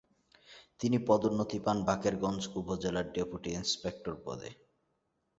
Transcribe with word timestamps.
তিনি 0.79 0.97
পদোন্নতি 1.07 1.57
পান 1.59 1.77
বাকেরগঞ্জ 1.87 2.41
উপজেলার 2.55 3.05
ডেপুটি 3.15 3.49
ইন্সপেক্টর 3.51 4.15
পদে। 4.25 4.49